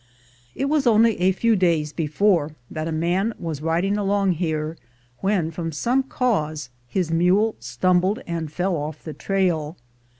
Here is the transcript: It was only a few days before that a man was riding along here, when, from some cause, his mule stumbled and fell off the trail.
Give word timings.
It 0.55 0.65
was 0.65 0.87
only 0.87 1.21
a 1.21 1.31
few 1.31 1.55
days 1.55 1.93
before 1.93 2.55
that 2.71 2.87
a 2.87 2.91
man 2.91 3.35
was 3.37 3.61
riding 3.61 3.97
along 3.99 4.31
here, 4.31 4.75
when, 5.19 5.51
from 5.51 5.71
some 5.71 6.01
cause, 6.01 6.71
his 6.87 7.11
mule 7.11 7.55
stumbled 7.59 8.19
and 8.25 8.51
fell 8.51 8.75
off 8.75 9.03
the 9.03 9.13
trail. 9.13 9.77